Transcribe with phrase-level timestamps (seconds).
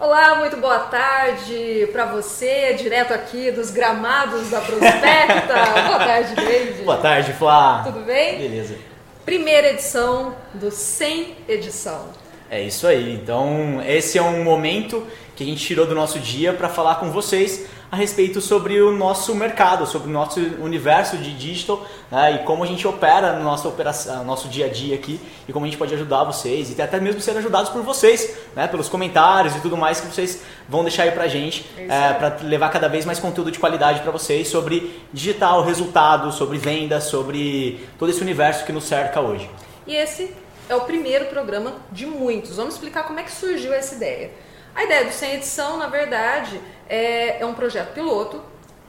[0.00, 5.54] Olá, muito boa tarde para você, direto aqui dos gramados da Prospecta.
[5.88, 6.82] boa tarde, David.
[6.84, 7.82] Boa tarde, Flá.
[7.84, 8.38] Tudo bem?
[8.38, 8.76] Beleza.
[9.24, 12.10] Primeira edição do Sem Edição.
[12.48, 13.12] É isso aí.
[13.12, 15.04] Então, esse é um momento
[15.34, 18.90] que a gente tirou do nosso dia para falar com vocês a respeito sobre o
[18.90, 23.44] nosso mercado, sobre o nosso universo de digital né, e como a gente opera no
[23.44, 26.80] nosso, operação, nosso dia a dia aqui e como a gente pode ajudar vocês e
[26.80, 30.82] até mesmo ser ajudados por vocês, né, pelos comentários e tudo mais que vocês vão
[30.82, 34.12] deixar aí pra gente, é é, para levar cada vez mais conteúdo de qualidade para
[34.12, 39.50] vocês sobre digital, resultados, sobre vendas, sobre todo esse universo que nos cerca hoje.
[39.86, 40.34] E esse
[40.68, 42.56] é o primeiro programa de muitos.
[42.56, 44.30] Vamos explicar como é que surgiu essa ideia.
[44.78, 48.40] A ideia do Sem Edição, na verdade, é, é um projeto piloto,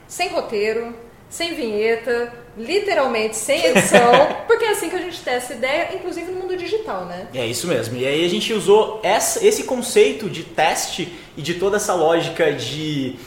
[0.06, 0.94] sem roteiro,
[1.28, 4.12] sem vinheta, literalmente sem edição,
[4.46, 7.26] porque é assim que a gente testa ideia, inclusive no mundo digital, né?
[7.34, 7.96] É isso mesmo.
[7.96, 12.52] E aí a gente usou essa, esse conceito de teste e de toda essa lógica
[12.52, 13.18] de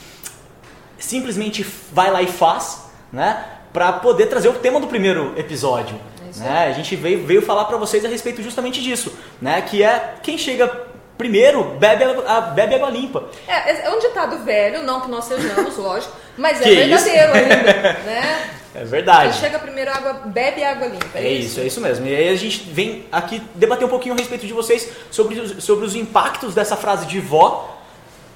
[0.97, 3.45] simplesmente vai lá e faz, né?
[3.73, 5.99] Para poder trazer o tema do primeiro episódio.
[6.21, 6.67] É né?
[6.67, 9.61] A gente veio, veio falar para vocês a respeito justamente disso, né?
[9.61, 13.25] Que é quem chega Primeiro, bebe, a, bebe água limpa.
[13.47, 18.49] É, é um ditado velho, não que nós sejamos, lógico, mas é verdadeiro ainda, né?
[18.75, 19.33] É verdade.
[19.33, 21.05] Quem chega primeiro água, bebe água limpa.
[21.13, 21.47] É, é isso?
[21.47, 21.59] isso?
[21.59, 22.07] é isso mesmo.
[22.07, 25.85] E aí a gente vem aqui debater um pouquinho a respeito de vocês sobre, sobre
[25.85, 27.77] os impactos dessa frase de vó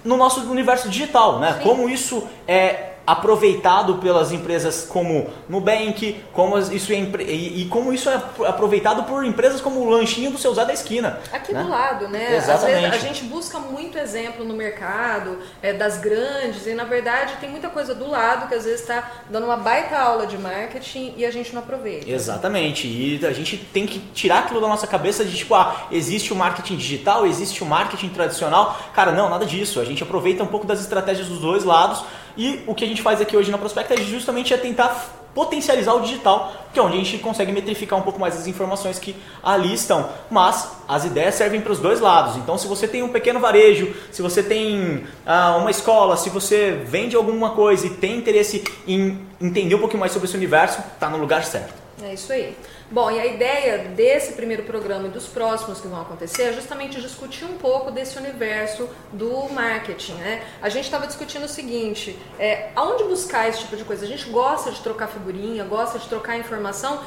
[0.03, 1.53] no nosso universo digital, né?
[1.53, 1.63] Sim.
[1.63, 8.09] Como isso é aproveitado pelas empresas como Nubank, como isso é, e, e, como isso
[8.09, 11.17] é aproveitado por empresas como o lanchinho do seu Zé da esquina.
[11.31, 11.63] Aqui né?
[11.63, 12.35] do lado, né?
[12.35, 12.85] Exatamente.
[12.85, 17.35] Às vezes a gente busca muito exemplo no mercado é, das grandes e na verdade
[17.39, 21.13] tem muita coisa do lado que às vezes está dando uma baita aula de marketing
[21.15, 22.09] e a gente não aproveita.
[22.09, 22.87] Exatamente.
[22.87, 26.35] E a gente tem que tirar aquilo da nossa cabeça de tipo, ah, existe o
[26.35, 28.77] marketing digital, existe o marketing tradicional.
[28.93, 29.79] Cara, não, nada disso.
[29.79, 32.03] A gente aproveita um pouco das estratégias dos dois lados
[32.37, 35.93] e o que a gente faz aqui hoje na Prospecta é justamente é tentar potencializar
[35.93, 39.15] o digital, que é onde a gente consegue metrificar um pouco mais as informações que
[39.43, 40.09] ali estão.
[40.31, 42.37] Mas as ideias servem para os dois lados.
[42.37, 46.81] Então, se você tem um pequeno varejo, se você tem ah, uma escola, se você
[46.85, 51.07] vende alguma coisa e tem interesse em entender um pouquinho mais sobre esse universo, está
[51.07, 51.86] no lugar certo.
[52.03, 52.55] É isso aí.
[52.91, 57.01] Bom, e a ideia desse primeiro programa e dos próximos que vão acontecer é justamente
[57.01, 60.13] discutir um pouco desse universo do marketing.
[60.13, 60.43] Né?
[60.61, 64.05] A gente estava discutindo o seguinte: é, aonde buscar esse tipo de coisa?
[64.05, 67.01] A gente gosta de trocar figurinha, gosta de trocar informação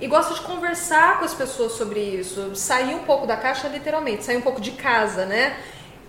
[0.00, 4.24] e gosta de conversar com as pessoas sobre isso, sair um pouco da caixa, literalmente,
[4.24, 5.58] sair um pouco de casa, né?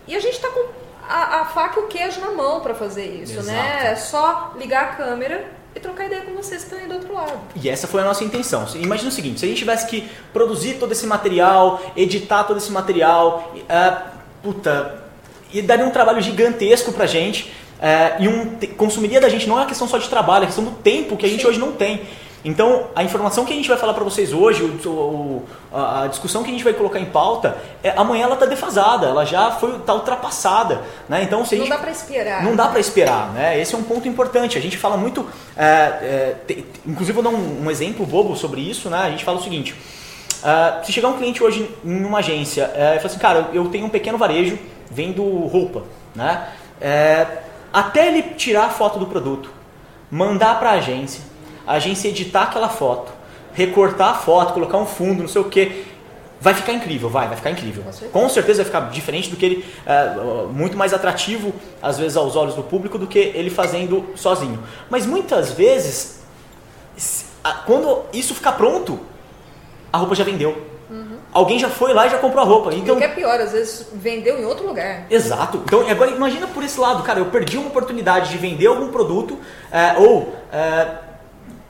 [0.07, 0.69] E a gente está com
[1.07, 3.53] a, a, faca e o queijo na mão para fazer isso, né?
[3.53, 3.83] Exato.
[3.83, 3.91] né?
[3.91, 7.13] É só ligar a câmera e trocar ideia com vocês que estão aí do outro
[7.13, 7.39] lado.
[7.55, 8.65] E essa foi a nossa intenção.
[8.75, 12.71] Imagina o seguinte, se a gente tivesse que produzir todo esse material, editar todo esse
[12.71, 14.09] material, uh,
[14.41, 15.03] puta,
[15.53, 19.61] e daria um trabalho gigantesco pra gente, uh, e um, consumiria da gente, não é
[19.61, 21.47] uma questão só de trabalho, é questão do tempo que a gente Sim.
[21.47, 22.01] hoje não tem.
[22.47, 26.43] Então, a informação que a gente vai falar para vocês hoje, o, o, a discussão
[26.43, 29.77] que a gente vai colocar em pauta, é, amanhã ela está defasada, ela já foi
[29.79, 31.23] tá ultrapassada, né?
[31.23, 32.43] Então, se não gente, dá para esperar.
[32.43, 33.59] Não dá para esperar, né?
[33.59, 34.57] Esse é um ponto importante.
[34.57, 35.27] A gente fala muito,
[35.57, 38.99] é, é, te, inclusive vou dar um, um, exemplo bobo sobre isso, né?
[38.99, 42.95] A gente fala o seguinte: uh, se chegar um cliente hoje em uma agência é,
[42.95, 44.57] e falar assim, cara, eu tenho um pequeno varejo,
[44.89, 45.83] vendo roupa,
[46.15, 46.47] né?
[46.79, 47.27] É,
[47.73, 49.51] até ele tirar a foto do produto,
[50.09, 51.27] mandar para a agência
[51.67, 53.11] a agência editar aquela foto,
[53.53, 55.85] recortar a foto, colocar um fundo, não sei o que,
[56.39, 57.83] vai ficar incrível, vai, vai ficar incrível.
[58.11, 60.15] Com certeza vai ficar diferente do que ele, é,
[60.51, 64.63] muito mais atrativo às vezes aos olhos do público do que ele fazendo sozinho.
[64.89, 66.21] Mas muitas vezes,
[67.65, 68.99] quando isso ficar pronto,
[69.91, 70.65] a roupa já vendeu.
[70.89, 71.17] Uhum.
[71.33, 72.73] Alguém já foi lá e já comprou a roupa.
[72.73, 75.05] Então, o que é pior, às vezes vendeu em outro lugar.
[75.09, 75.61] Exato.
[75.65, 79.37] Então agora imagina por esse lado, cara, eu perdi uma oportunidade de vender algum produto
[79.71, 81.06] é, ou é,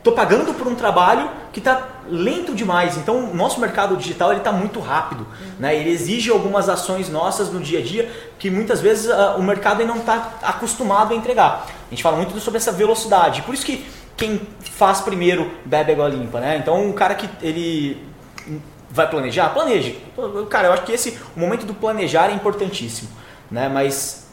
[0.08, 2.98] estou pagando por um trabalho que está lento demais.
[2.98, 5.22] Então, o nosso mercado digital ele está muito rápido.
[5.22, 5.52] Uhum.
[5.60, 5.76] Né?
[5.76, 8.10] Ele exige algumas ações nossas no dia a dia
[8.40, 11.68] que muitas vezes uh, o mercado não está acostumado a entregar.
[11.88, 13.42] A gente fala muito sobre essa velocidade.
[13.42, 16.40] Por isso que quem faz primeiro bebe água limpa.
[16.40, 16.58] Né?
[16.58, 18.06] Então, o cara que ele
[18.90, 20.02] vai planejar, planeje.
[20.50, 23.10] Cara, eu acho que esse o momento do planejar é importantíssimo.
[23.52, 23.70] Né?
[23.70, 24.27] Mas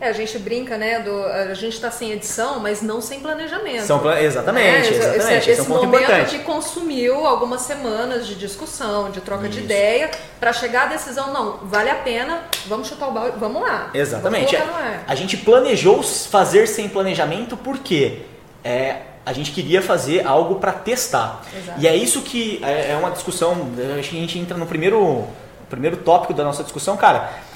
[0.00, 1.00] é, a gente brinca, né?
[1.00, 3.84] Do, a gente está sem edição, mas não sem planejamento.
[3.84, 4.96] São, exatamente, né?
[4.96, 5.36] exatamente.
[5.36, 6.38] Esse, esse, é um ponto momento importante.
[6.38, 9.58] que consumiu algumas semanas de discussão, de troca Isso.
[9.58, 10.10] de ideia,
[10.40, 13.90] para chegar à decisão, não, vale a pena, vamos chutar o balde, vamos lá.
[13.92, 14.56] Exatamente.
[14.56, 14.74] Vamos
[15.06, 18.22] a gente planejou fazer sem planejamento porque
[18.64, 21.42] é, a gente queria fazer algo para testar.
[21.54, 21.78] Exato.
[21.78, 23.68] E é isso que é, é uma discussão,
[23.98, 25.26] a gente entra no primeiro,
[25.68, 27.49] primeiro tópico da nossa discussão, cara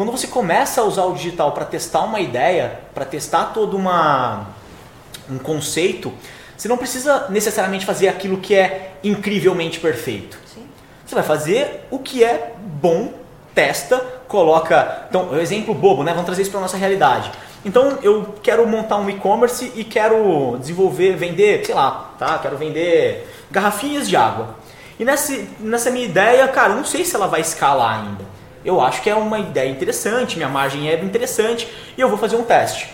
[0.00, 4.46] quando você começa a usar o digital para testar uma ideia, para testar todo uma,
[5.30, 6.10] um conceito,
[6.56, 10.38] você não precisa necessariamente fazer aquilo que é incrivelmente perfeito.
[10.46, 10.66] Sim.
[11.04, 13.12] Você vai fazer o que é bom,
[13.54, 15.04] testa, coloca.
[15.10, 16.12] Então, exemplo bobo, né?
[16.12, 17.30] Vamos trazer isso para nossa realidade.
[17.62, 22.38] Então, eu quero montar um e-commerce e quero desenvolver, vender, sei lá, tá?
[22.38, 24.54] Quero vender garrafinhas de água.
[24.98, 28.39] E nessa, nessa minha ideia, cara, não sei se ela vai escalar ainda.
[28.64, 32.36] Eu acho que é uma ideia interessante, minha margem é interessante e eu vou fazer
[32.36, 32.92] um teste.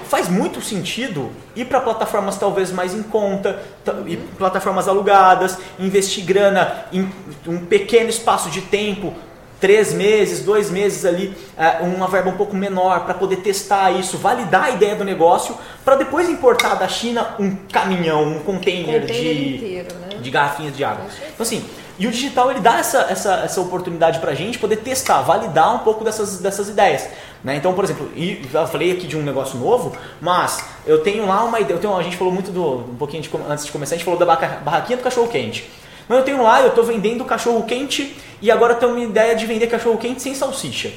[0.00, 3.62] Faz muito sentido ir para plataformas talvez mais em conta,
[4.06, 7.08] ir plataformas alugadas, investir grana em
[7.46, 9.14] um pequeno espaço de tempo,
[9.60, 14.16] três meses, dois meses ali, é, uma verba um pouco menor para poder testar isso,
[14.16, 15.54] validar a ideia do negócio,
[15.84, 20.16] para depois importar da China um caminhão, um container, container de, inteiro, né?
[20.20, 21.04] de garrafinhas de água.
[21.34, 21.64] Então assim,
[22.00, 25.74] e o digital ele dá essa, essa, essa oportunidade para a gente poder testar, validar
[25.74, 27.06] um pouco dessas, dessas ideias.
[27.44, 27.56] Né?
[27.56, 31.44] Então, por exemplo, e já falei aqui de um negócio novo, mas eu tenho lá
[31.44, 31.76] uma ideia.
[31.76, 32.90] Eu tenho, a gente falou muito do.
[32.90, 35.70] Um pouquinho de, antes de começar, a gente falou da barraquinha do cachorro quente.
[36.08, 39.34] Mas eu tenho lá, eu estou vendendo cachorro quente e agora eu tenho uma ideia
[39.34, 40.92] de vender cachorro quente sem salsicha.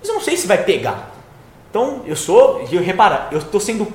[0.00, 1.10] Mas eu não sei se vai pegar.
[1.70, 2.66] Então, eu sou.
[2.70, 3.86] E repara, eu estou sendo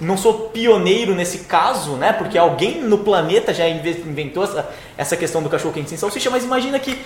[0.00, 2.12] não sou pioneiro nesse caso, né?
[2.12, 6.42] Porque alguém no planeta já inventou essa, essa questão do cachorro quente sem salsicha, mas
[6.42, 6.98] imagina que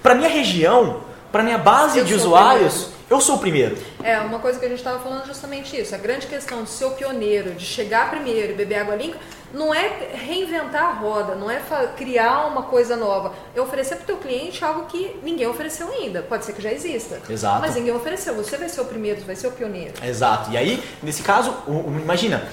[0.00, 3.76] para minha região, para minha base eu de usuários, eu sou o primeiro.
[4.02, 5.94] É, uma coisa que a gente estava falando é justamente isso.
[5.94, 9.16] A grande questão de ser o pioneiro, de chegar primeiro e beber água limpa,
[9.54, 11.60] não é reinventar a roda, não é
[11.96, 13.32] criar uma coisa nova.
[13.54, 16.20] É oferecer para o teu cliente algo que ninguém ofereceu ainda.
[16.22, 17.20] Pode ser que já exista.
[17.28, 17.60] Exato.
[17.60, 18.34] Mas ninguém ofereceu.
[18.34, 19.94] Você vai ser o primeiro, vai ser o pioneiro.
[20.04, 20.50] Exato.
[20.50, 21.54] E aí, nesse caso,
[22.02, 22.46] imagina,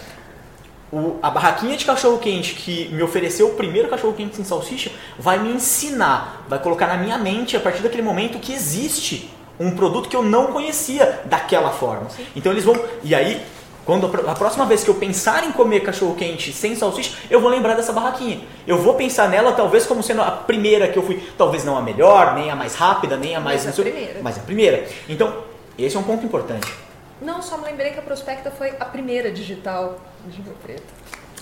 [0.93, 4.91] o, a barraquinha de cachorro quente que me ofereceu o primeiro cachorro quente sem salsicha
[5.17, 9.27] vai me ensinar, vai colocar na minha mente a partir daquele momento que existe
[9.59, 12.09] um produto que eu não conhecia daquela forma.
[12.11, 12.25] Sim.
[12.35, 12.79] Então eles vão.
[13.03, 13.41] E aí,
[13.85, 17.49] quando a próxima vez que eu pensar em comer cachorro quente sem salsicha, eu vou
[17.49, 18.41] lembrar dessa barraquinha.
[18.67, 21.81] Eu vou pensar nela talvez como sendo a primeira que eu fui, talvez não a
[21.81, 24.19] melhor, nem a mais rápida, nem a mais mas a primeira.
[24.21, 24.87] Mas a primeira.
[25.09, 25.33] Então,
[25.77, 26.71] esse é um ponto importante.
[27.23, 30.83] Não, só me lembrei que a Prospecta foi a primeira digital de Rio Preto.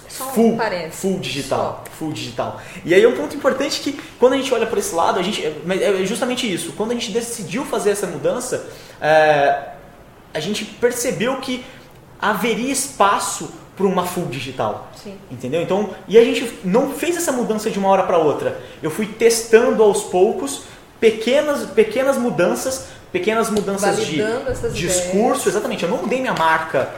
[0.07, 0.57] Só full,
[0.91, 1.91] full digital, Só.
[1.93, 2.61] full digital.
[2.83, 5.23] E aí é um ponto importante que quando a gente olha para esse lado, a
[5.23, 6.73] gente é justamente isso.
[6.73, 8.67] Quando a gente decidiu fazer essa mudança,
[8.99, 9.69] é,
[10.33, 11.65] a gente percebeu que
[12.21, 14.91] haveria espaço para uma full digital.
[15.01, 15.17] Sim.
[15.31, 15.61] Entendeu?
[15.61, 18.59] Então, e a gente não fez essa mudança de uma hora para outra.
[18.83, 20.63] Eu fui testando aos poucos
[20.99, 25.47] pequenas pequenas mudanças, pequenas mudanças Validando de discurso, ideias.
[25.47, 25.83] exatamente.
[25.83, 26.89] Eu não mudei minha marca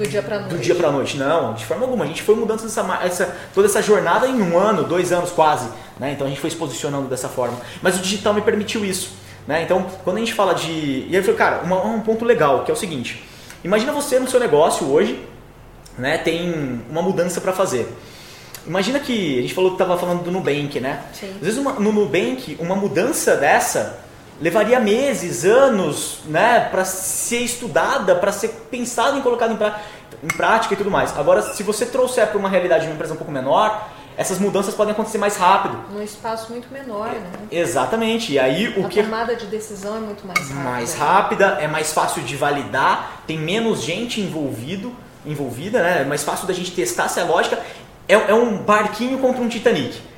[0.00, 0.54] do dia para noite.
[0.54, 2.04] Do dia para noite, não, de forma alguma.
[2.04, 5.68] A gente foi mudando essa, essa, toda essa jornada em um ano, dois anos quase.
[5.98, 6.12] Né?
[6.12, 7.58] Então a gente foi se posicionando dessa forma.
[7.82, 9.12] Mas o digital me permitiu isso.
[9.46, 9.62] Né?
[9.62, 10.70] Então, quando a gente fala de.
[10.70, 13.22] E aí eu falei, cara, uma, um ponto legal, que é o seguinte:
[13.62, 15.20] imagina você no seu negócio hoje,
[15.98, 17.92] né, tem uma mudança para fazer.
[18.66, 21.02] Imagina que a gente falou que estava falando do Nubank, né?
[21.12, 21.30] Sim.
[21.36, 23.98] Às vezes uma, no Nubank, uma mudança dessa
[24.40, 29.80] levaria meses, anos, né, para ser estudada, para ser pensada em colocada em, pra,
[30.22, 31.16] em, prática e tudo mais.
[31.18, 34.74] Agora, se você trouxer para uma realidade de uma empresa um pouco menor, essas mudanças
[34.74, 35.78] podem acontecer mais rápido.
[35.92, 37.30] Num espaço muito menor, né?
[37.50, 38.32] Exatamente.
[38.32, 40.70] E aí o a que a tomada de decisão é muito mais rápida.
[40.70, 44.92] Mais rápida, é mais fácil de validar, tem menos gente envolvido,
[45.24, 46.02] envolvida, né?
[46.02, 47.58] É mais fácil da gente testar se é lógica.
[48.08, 50.09] É, é um barquinho contra um Titanic.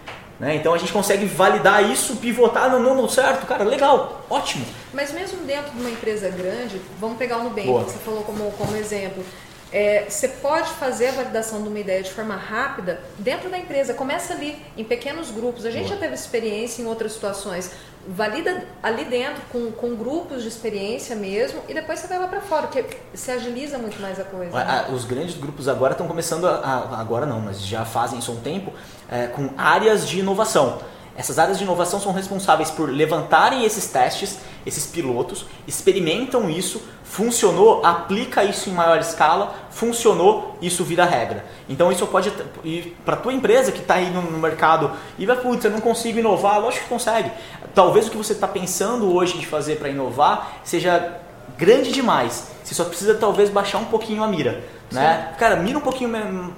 [0.42, 0.56] Né?
[0.56, 4.66] Então a gente consegue validar isso, pivotar, não, não, não certo, cara, legal, ótimo.
[4.92, 7.84] Mas mesmo dentro de uma empresa grande, vamos pegar o Nubank, Boa.
[7.84, 9.24] que você falou como, como exemplo.
[9.72, 13.94] É, você pode fazer a validação de uma ideia de forma rápida dentro da empresa.
[13.94, 15.64] Começa ali, em pequenos grupos.
[15.64, 15.94] A gente Boa.
[15.94, 17.70] já teve experiência em outras situações.
[18.06, 22.40] Valida ali dentro, com, com grupos de experiência mesmo, e depois você vai lá para
[22.40, 24.52] fora, porque se agiliza muito mais a coisa.
[24.52, 24.86] Né?
[24.92, 28.34] Os grandes grupos agora estão começando, a, a, agora não, mas já fazem isso há
[28.34, 28.72] um tempo,
[29.08, 30.80] é, com áreas de inovação.
[31.16, 37.84] Essas áreas de inovação são responsáveis por levantarem esses testes, esses pilotos, experimentam isso, funcionou,
[37.84, 41.44] aplica isso em maior escala, funcionou, isso vira regra.
[41.68, 42.32] Então isso pode
[42.64, 46.18] ir para tua empresa que está aí no, mercado e vai, putz, eu não consigo
[46.18, 47.30] inovar, lógico que consegue.
[47.74, 51.18] Talvez o que você está pensando hoje de fazer para inovar seja
[51.58, 52.50] grande demais.
[52.64, 55.34] Você só precisa talvez baixar um pouquinho a mira, né?
[55.38, 56.10] Cara, mira um pouquinho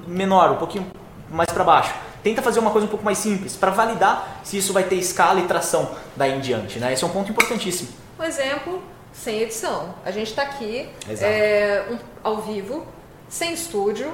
[0.07, 0.87] menor, um pouquinho
[1.29, 1.93] mais para baixo
[2.25, 5.39] tenta fazer uma coisa um pouco mais simples para validar se isso vai ter escala
[5.41, 6.79] e tração daí em diante.
[6.79, 6.95] Né?
[6.95, 7.91] Esse é um ponto importantíssimo.
[8.19, 9.95] Um exemplo sem edição.
[10.05, 10.89] A gente está aqui
[11.21, 12.87] é, um, ao vivo,
[13.29, 14.11] sem estúdio,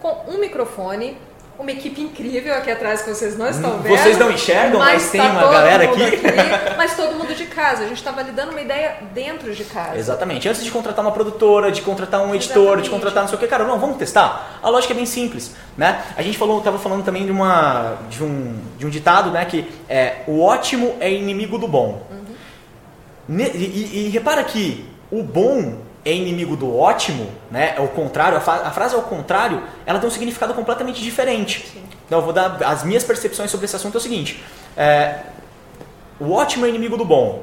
[0.00, 1.16] com um microfone,
[1.58, 3.96] uma equipe incrível aqui atrás que vocês não estão vendo.
[3.96, 6.02] Vocês não enxergam, mas, mas tem tá uma galera aqui.
[6.02, 6.24] aqui.
[6.76, 7.84] Mas todo mundo de casa.
[7.84, 9.96] A gente está validando uma ideia dentro de casa.
[9.96, 10.48] Exatamente.
[10.48, 12.84] Antes de contratar uma produtora, de contratar um editor, Exatamente.
[12.84, 14.58] de contratar não sei o que, cara, não, vamos testar.
[14.62, 16.02] A lógica é bem simples, né?
[16.16, 19.70] A gente falou, estava falando também de uma de um, de um ditado, né, que
[19.88, 22.02] é o ótimo é inimigo do bom.
[22.10, 23.38] Uhum.
[23.38, 27.74] E, e, e repara que o bom é inimigo do ótimo, né?
[27.76, 31.66] É o contrário, a, a frase é o contrário, ela tem um significado completamente diferente.
[31.72, 31.82] Sim.
[32.06, 34.42] Então eu vou dar as minhas percepções sobre esse assunto é o seguinte:
[34.76, 35.20] é,
[36.20, 37.42] o ótimo é inimigo do bom.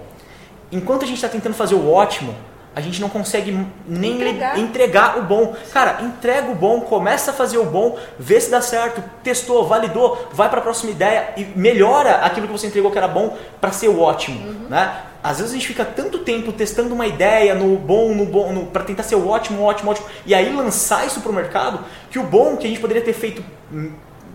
[0.72, 2.34] Enquanto a gente está tentando fazer o ótimo,
[2.74, 3.52] a gente não consegue
[3.86, 4.58] nem entregar.
[4.58, 5.18] entregar.
[5.18, 5.54] o bom.
[5.74, 10.30] Cara, entrega o bom, começa a fazer o bom, vê se dá certo, testou, validou,
[10.32, 13.72] vai para a próxima ideia e melhora aquilo que você entregou que era bom para
[13.72, 14.68] ser o ótimo, uhum.
[14.70, 15.04] né?
[15.24, 18.66] Às vezes a gente fica tanto tempo testando uma ideia no bom, no bom, no,
[18.66, 22.18] para tentar ser o ótimo, ótimo, ótimo, e aí lançar isso para o mercado, que
[22.18, 23.44] o bom que a gente poderia ter feito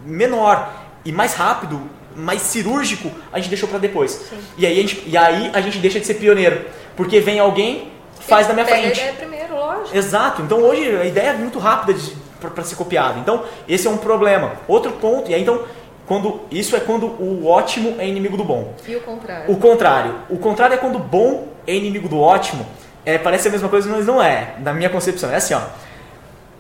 [0.04, 0.72] menor
[1.04, 1.80] e mais rápido,
[2.14, 4.12] mais cirúrgico, a gente deixou para depois.
[4.12, 4.38] Sim.
[4.56, 6.64] E aí, a gente, e aí a gente deixa de ser pioneiro,
[6.96, 8.86] porque vem alguém faz na minha frente.
[8.86, 9.96] A ideia primeiro, lógico.
[9.96, 10.42] Exato.
[10.42, 11.98] Então hoje a ideia é muito rápida
[12.40, 13.18] para ser copiada.
[13.18, 14.52] Então esse é um problema.
[14.66, 15.64] Outro ponto, e aí então
[16.06, 18.75] quando isso é quando o ótimo é inimigo do bom.
[18.86, 19.52] E o contrário?
[19.52, 20.14] O contrário.
[20.30, 22.64] O contrário é quando o bom é inimigo do ótimo.
[23.04, 24.54] É, parece a mesma coisa, mas não é.
[24.60, 25.60] Na minha concepção é assim, ó.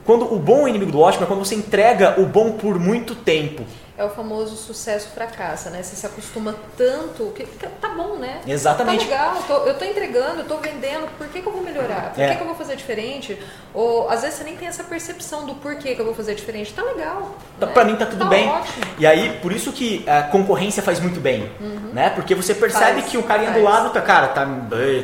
[0.04, 3.14] Quando o bom é inimigo do ótimo é quando você entrega o bom por muito
[3.14, 3.64] tempo
[3.98, 5.82] é o famoso sucesso fracassa, né?
[5.82, 7.46] Você se acostuma tanto que
[7.80, 8.42] tá bom, né?
[8.46, 9.06] Exatamente.
[9.06, 12.12] Tá legal, tô, eu tô entregando, eu tô vendendo, por que, que eu vou melhorar?
[12.12, 12.28] Por é.
[12.28, 13.38] que, que eu vou fazer diferente?
[13.72, 16.74] Ou às vezes você nem tem essa percepção do porquê que eu vou fazer diferente.
[16.74, 17.36] Tá legal.
[17.58, 17.72] Tá, né?
[17.72, 18.46] Pra mim tá tudo tá bem.
[18.48, 18.84] Ótimo.
[18.98, 21.90] E aí, por isso que a concorrência faz muito bem, uhum.
[21.94, 22.10] né?
[22.10, 23.62] Porque você percebe faz, que o carinha faz.
[23.62, 24.46] do lado tá, cara, tá,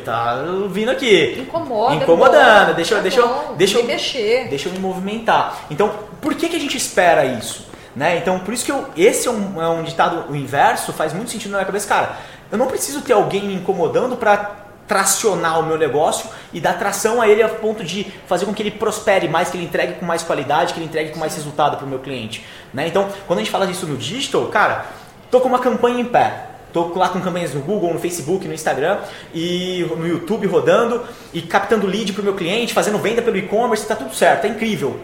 [0.05, 1.39] tá vindo aqui.
[1.39, 1.95] Incomoda.
[1.95, 2.67] Incomodando.
[2.67, 4.47] Bom, deixa, tá deixa, bom, deixa, eu, mexer.
[4.49, 5.65] deixa eu me movimentar.
[5.71, 7.72] Então, por que, que a gente espera isso?
[7.95, 8.17] Né?
[8.17, 11.29] Então, por isso que eu, esse é um, é um ditado o inverso, faz muito
[11.29, 11.87] sentido na minha cabeça.
[11.87, 12.17] Cara,
[12.51, 17.21] eu não preciso ter alguém me incomodando para tracionar o meu negócio e dar tração
[17.21, 20.05] a ele a ponto de fazer com que ele prospere mais, que ele entregue com
[20.05, 22.45] mais qualidade, que ele entregue com mais resultado para o meu cliente.
[22.73, 22.87] Né?
[22.87, 24.85] Então, quando a gente fala disso no digital, cara,
[25.31, 26.47] tô com uma campanha em pé.
[26.73, 28.97] Tô lá com campanhas no Google, no Facebook, no Instagram
[29.31, 33.83] e no YouTube rodando e captando lead para o meu cliente, fazendo venda pelo e-commerce,
[33.83, 34.99] está tudo certo, é incrível.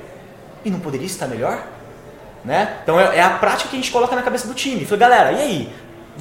[0.65, 1.63] E não poderia estar melhor?
[2.43, 2.77] Né?
[2.83, 4.85] Então é, é, a prática que a gente coloca na cabeça do time.
[4.85, 5.73] Falei, galera, e aí?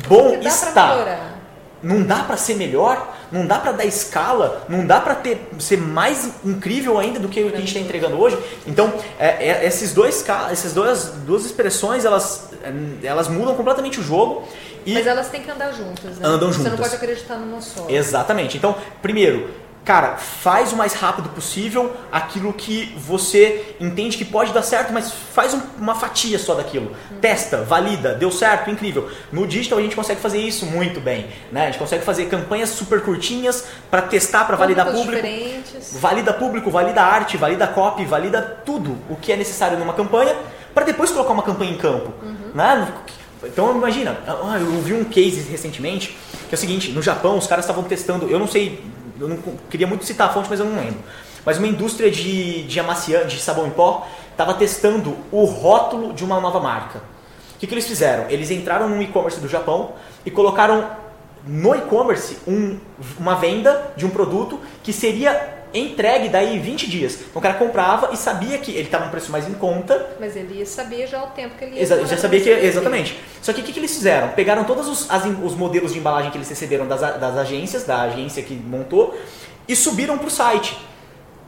[0.06, 1.34] Bom está.
[1.80, 5.16] Não dá para ser melhor, não dá para dar escala, não dá para
[5.60, 8.36] ser mais incrível ainda do que o que a gente está entregando hoje.
[8.66, 12.50] Então, é, é, esses dois, essas duas, duas expressões, elas,
[13.00, 14.42] elas mudam completamente o jogo.
[14.84, 16.26] E Mas elas têm que andar juntas, né?
[16.26, 16.62] Andam juntas.
[16.62, 17.86] Você não pode acreditar numa só.
[17.88, 18.56] Exatamente.
[18.56, 19.48] Então, primeiro,
[19.88, 25.10] cara, faz o mais rápido possível aquilo que você entende que pode dar certo, mas
[25.10, 26.94] faz um, uma fatia só daquilo.
[27.22, 29.08] Testa, valida, deu certo, incrível.
[29.32, 31.62] No digital a gente consegue fazer isso muito bem, né?
[31.62, 35.22] A gente consegue fazer campanhas super curtinhas para testar, para validar público.
[35.22, 35.98] Diferentes.
[35.98, 40.36] Valida público, valida arte, valida copy, valida tudo o que é necessário numa campanha
[40.74, 42.50] para depois colocar uma campanha em campo, uhum.
[42.54, 42.92] né?
[43.42, 46.14] Então imagina, ah, eu vi um case recentemente
[46.48, 48.82] que é o seguinte, no Japão os caras estavam testando, eu não sei
[49.20, 49.38] eu não
[49.70, 51.00] queria muito citar a fonte, mas eu não lembro.
[51.44, 56.24] Mas uma indústria de, de amaciante, de sabão em pó, estava testando o rótulo de
[56.24, 56.98] uma nova marca.
[57.54, 58.26] O que, que eles fizeram?
[58.28, 59.92] Eles entraram no e-commerce do Japão
[60.24, 60.90] e colocaram
[61.46, 62.78] no e-commerce um,
[63.18, 67.14] uma venda de um produto que seria entregue daí 20 dias.
[67.14, 70.16] Então o cara comprava e sabia que ele estava no preço mais em conta.
[70.18, 73.18] Mas ele sabia já o tempo que ele ia Exa Já sabia que, exatamente.
[73.42, 74.28] Só que o que, que, eles fizeram?
[74.28, 78.02] Pegaram todos os, as, os modelos de embalagem que eles receberam das, das agências, da
[78.02, 79.18] agência que montou,
[79.66, 80.78] e subiram para o site.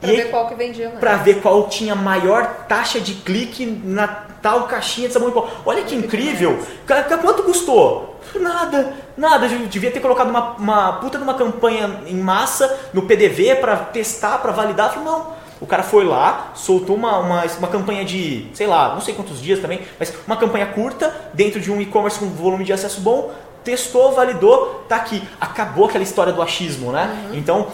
[0.01, 1.01] Para ver qual que vendia mais.
[1.01, 4.09] Para ver qual tinha maior taxa de clique na
[4.41, 5.49] tal caixinha de sabão em pó.
[5.67, 6.59] Olha que incrível!
[6.87, 8.19] Quanto custou?
[8.35, 9.47] Nada, nada.
[9.47, 13.77] Eu devia ter colocado uma, uma puta de uma campanha em massa no PDV para
[13.77, 14.91] testar, para validar.
[14.91, 15.39] Falei, não.
[15.61, 19.43] O cara foi lá, soltou uma, uma, uma campanha de, sei lá, não sei quantos
[19.43, 23.31] dias também, mas uma campanha curta dentro de um e-commerce com volume de acesso bom,
[23.63, 25.23] testou, validou, tá aqui.
[25.39, 27.27] Acabou aquela história do achismo, né?
[27.29, 27.35] Uhum.
[27.37, 27.69] Então,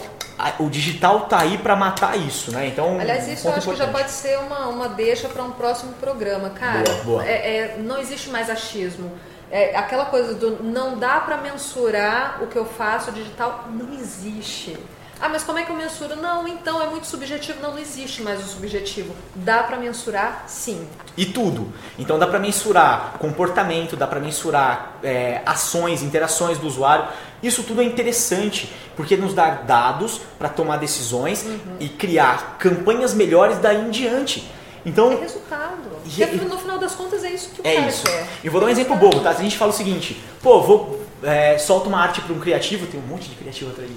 [0.59, 2.67] o digital tá aí para matar isso, né?
[2.67, 3.69] Então, aliás, isso eu acho importante.
[3.69, 6.83] que já pode ser uma, uma deixa para um próximo programa, cara.
[6.83, 7.25] Boa, boa.
[7.25, 9.11] É, é, não existe mais achismo.
[9.49, 14.77] É, aquela coisa do não dá para mensurar o que eu faço digital não existe.
[15.19, 16.15] Ah, mas como é que eu mensuro?
[16.15, 17.59] Não, então é muito subjetivo.
[17.61, 19.15] Não, não existe mais o subjetivo.
[19.35, 20.87] Dá para mensurar, sim.
[21.15, 21.73] E tudo.
[21.97, 27.07] Então dá para mensurar comportamento, dá para mensurar é, ações, interações do usuário.
[27.41, 31.77] Isso tudo é interessante porque nos dá dados para tomar decisões uhum.
[31.79, 34.47] e criar campanhas melhores daí em diante.
[34.85, 35.86] Então, é resultado.
[36.07, 38.03] E, Porque no final das contas é isso que o é cara isso.
[38.03, 38.27] quer.
[38.43, 39.33] Eu vou dar um exemplo bobo, tá?
[39.33, 42.85] Se a gente fala o seguinte, pô, vou é, solta uma arte para um criativo,
[42.85, 43.89] tem um monte de criativo atrás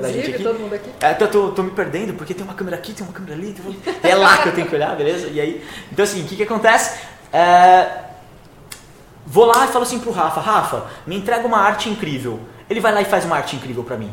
[0.00, 0.42] da gente aqui.
[0.42, 0.90] todo mundo aqui.
[1.00, 3.54] É, tô, tô, tô, me perdendo porque tem uma câmera aqui, tem uma câmera ali,
[4.02, 5.28] é lá que eu tenho que olhar, beleza?
[5.28, 6.98] E aí, então assim, o que que acontece?
[7.32, 8.04] É,
[9.24, 12.40] vou lá e falo assim pro Rafa, Rafa, me entrega uma arte incrível.
[12.68, 14.12] Ele vai lá e faz uma arte incrível para mim.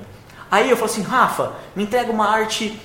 [0.52, 2.80] Aí eu falo assim, Rafa, me entrega uma arte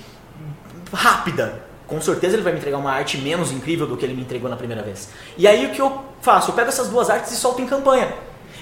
[0.91, 4.21] rápida com certeza ele vai me entregar uma arte menos incrível do que ele me
[4.21, 5.09] entregou na primeira vez.
[5.37, 6.51] E aí o que eu faço?
[6.51, 8.13] Eu pego essas duas artes e solto em campanha.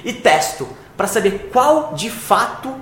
[0.03, 2.73] E testo para saber qual de fato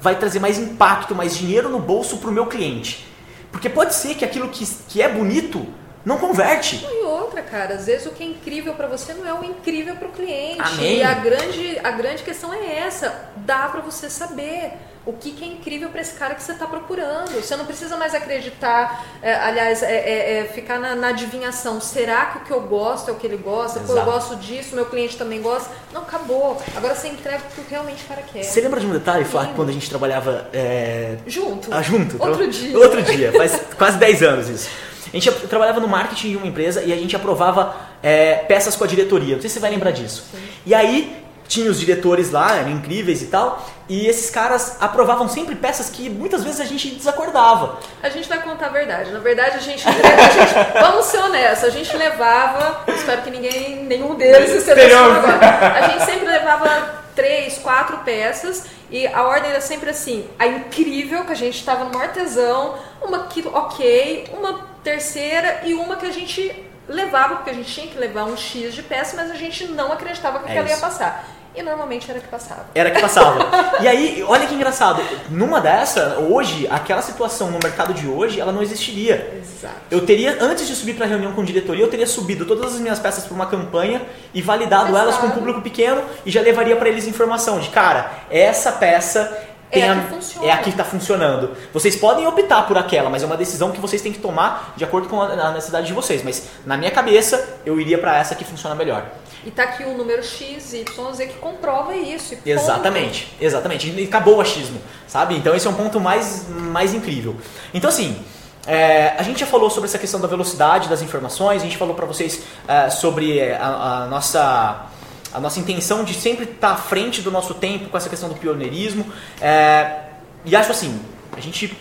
[0.00, 3.08] vai trazer mais impacto, mais dinheiro no bolso para o meu cliente.
[3.50, 5.66] Porque pode ser que aquilo que, que é bonito
[6.04, 6.86] não converte.
[7.34, 10.06] Outra, cara, às vezes o que é incrível para você não é o incrível para
[10.06, 10.60] o cliente.
[10.60, 10.98] Amém.
[10.98, 14.74] E a grande, a grande questão é essa: dá para você saber
[15.04, 17.32] o que, que é incrível para esse cara que você está procurando.
[17.32, 21.80] Você não precisa mais acreditar, é, aliás, é, é, é, ficar na, na, adivinhação.
[21.80, 23.80] Será que o que eu gosto é o que ele gosta?
[23.80, 25.68] Pô, eu gosto disso, meu cliente também gosta.
[25.92, 26.62] Não, acabou.
[26.76, 28.44] Agora você entrega o que realmente o cara quer.
[28.44, 31.74] Você lembra de um detalhe, Flá, quando a gente trabalhava é, junto?
[31.74, 32.22] Ah, junto.
[32.22, 32.78] Outro dia.
[32.78, 34.93] Outro dia, faz quase 10 anos isso.
[35.12, 38.84] A gente trabalhava no marketing de uma empresa e a gente aprovava é, peças com
[38.84, 39.34] a diretoria.
[39.34, 40.24] Não sei se você vai lembrar disso.
[40.30, 40.42] Sim.
[40.66, 45.54] E aí tinha os diretores lá, eram incríveis e tal, e esses caras aprovavam sempre
[45.54, 47.78] peças que muitas vezes a gente desacordava.
[48.02, 49.10] A gente vai contar a verdade.
[49.12, 53.84] Na verdade, a gente, a gente vamos ser honestos, a gente levava, espero que ninguém,
[53.84, 55.78] nenhum deles esteja agora.
[55.78, 61.24] A gente sempre levava três, quatro peças e a ordem era sempre assim: a incrível
[61.24, 66.12] que a gente estava no artesão, uma que ok, uma terceira e uma que a
[66.12, 69.66] gente levava, porque a gente tinha que levar um X de peça, mas a gente
[69.68, 71.26] não acreditava que é aquela ia passar.
[71.56, 72.66] E normalmente era que passava.
[72.74, 73.38] Era que passava.
[73.80, 75.00] e aí, olha que engraçado.
[75.30, 79.40] Numa dessa, hoje, aquela situação no mercado de hoje, ela não existiria.
[79.40, 79.76] Exato.
[79.88, 82.80] Eu teria, antes de subir para a reunião com diretoria, eu teria subido todas as
[82.80, 84.02] minhas peças para uma campanha
[84.34, 84.98] e validado Exato.
[84.98, 89.53] elas com um público pequeno e já levaria para eles informação de, cara, essa peça
[89.80, 91.56] é a, que é a que está funcionando.
[91.72, 94.84] Vocês podem optar por aquela, mas é uma decisão que vocês têm que tomar de
[94.84, 96.22] acordo com a necessidade de vocês.
[96.22, 99.06] Mas na minha cabeça, eu iria para essa que funciona melhor.
[99.44, 102.34] E tá aqui o número X, Y, Z que comprova isso.
[102.46, 103.44] exatamente, ponto.
[103.44, 103.90] exatamente.
[103.90, 105.36] E acabou o achismo, sabe?
[105.36, 107.36] Então esse é um ponto mais, mais incrível.
[107.74, 108.24] Então assim,
[108.66, 111.94] é, a gente já falou sobre essa questão da velocidade das informações, a gente falou
[111.94, 114.86] para vocês é, sobre a, a, nossa
[115.34, 118.36] a nossa intenção de sempre estar à frente do nosso tempo com essa questão do
[118.36, 119.04] pioneirismo.
[119.40, 120.04] É,
[120.44, 121.00] e acho assim,
[121.36, 121.76] a gente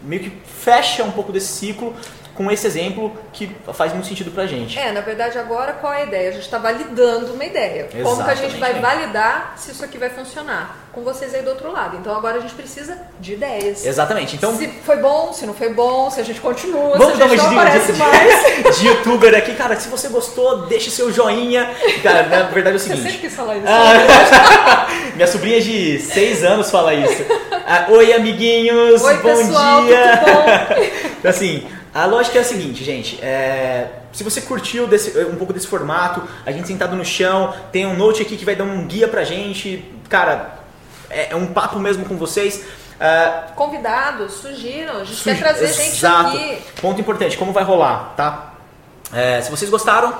[0.00, 1.94] meio que fecha um pouco desse ciclo
[2.34, 4.78] com esse exemplo que faz muito sentido pra gente.
[4.78, 6.28] É, na verdade agora qual é a ideia?
[6.30, 7.88] A gente está validando uma ideia.
[7.92, 8.04] Exatamente.
[8.04, 10.84] Como que a gente vai validar se isso aqui vai funcionar?
[10.92, 11.96] Com vocês aí do outro lado.
[11.96, 13.84] Então agora a gente precisa de ideias.
[13.84, 14.36] Exatamente.
[14.36, 17.28] Então, se foi bom, se não foi bom, se a gente continua, Vamos se a
[17.28, 18.78] gente não aparece de, mais.
[18.78, 21.68] De youtuber aqui, cara, se você gostou, deixe seu joinha.
[22.02, 23.02] Cara, na verdade é o seguinte.
[23.02, 23.66] Você sempre quis falar isso.
[23.66, 27.24] Ah, minha sobrinha de 6 anos fala isso.
[27.66, 30.18] Ah, Oi, amiguinhos, Oi, bom pessoal, dia.
[30.18, 31.28] Tudo bom?
[31.28, 33.22] assim, a lógica é a seguinte, gente.
[33.22, 37.86] É, se você curtiu desse, um pouco desse formato, a gente sentado no chão, tem
[37.86, 39.84] um note aqui que vai dar um guia pra gente.
[40.08, 40.58] Cara,
[41.08, 42.64] é, é um papo mesmo com vocês.
[42.94, 46.32] Uh, Convidados, surgiram, a gente quer trazer exato.
[46.32, 46.80] gente aqui.
[46.80, 48.54] Ponto importante, como vai rolar, tá?
[49.12, 50.16] É, se vocês gostaram,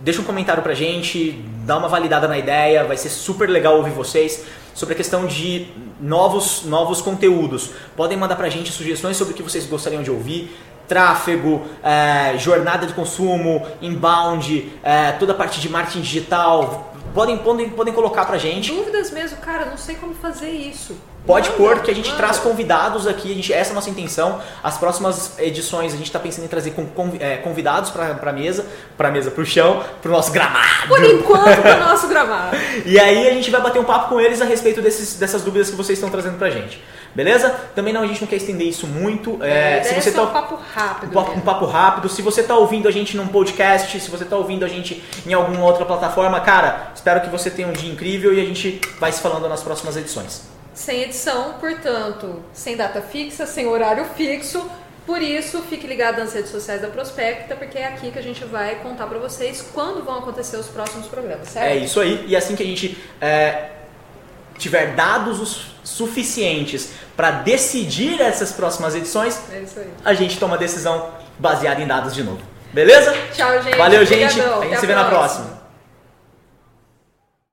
[0.00, 3.92] deixa um comentário pra gente, dá uma validada na ideia, vai ser super legal ouvir
[3.92, 5.68] vocês sobre a questão de
[6.00, 7.70] novos, novos conteúdos.
[7.96, 10.56] Podem mandar pra gente sugestões sobre o que vocês gostariam de ouvir
[10.92, 16.92] tráfego, é, jornada de consumo, inbound, é, toda a parte de marketing digital.
[17.14, 18.70] Podem, podem, podem colocar pra gente.
[18.70, 20.94] Dúvidas mesmo, cara, não sei como fazer isso.
[21.26, 23.88] Pode manda, pôr que a gente traz convidados aqui, a gente, essa é a nossa
[23.88, 24.40] intenção.
[24.62, 26.74] As próximas edições a gente está pensando em trazer
[27.20, 28.66] é, convidados para a mesa,
[28.98, 30.88] para a mesa, para o chão, para o nosso gramado.
[30.88, 32.56] Por enquanto, para o nosso gramado.
[32.84, 35.70] e aí a gente vai bater um papo com eles a respeito desses, dessas dúvidas
[35.70, 36.82] que vocês estão trazendo para a gente.
[37.14, 37.50] Beleza?
[37.74, 39.42] Também não, a gente não quer estender isso muito.
[39.42, 41.18] É, é se você é tá, um papo rápido.
[41.18, 42.08] Um, um papo rápido.
[42.08, 45.32] Se você está ouvindo a gente num podcast, se você está ouvindo a gente em
[45.32, 49.12] alguma outra plataforma, cara, espero que você tenha um dia incrível e a gente vai
[49.12, 50.42] se falando nas próximas edições.
[50.74, 54.64] Sem edição, portanto, sem data fixa, sem horário fixo.
[55.04, 58.44] Por isso, fique ligado nas redes sociais da Prospecta, porque é aqui que a gente
[58.44, 61.66] vai contar para vocês quando vão acontecer os próximos programas, certo?
[61.66, 62.24] É isso aí.
[62.28, 63.70] E assim que a gente é,
[64.62, 69.64] tiver dados suficientes para decidir essas próximas edições, é
[70.04, 72.40] a gente toma a decisão baseada em dados de novo.
[72.72, 73.14] Beleza?
[73.34, 73.76] Tchau, gente.
[73.76, 74.40] Valeu, gente.
[74.40, 75.61] A gente se vê na próxima.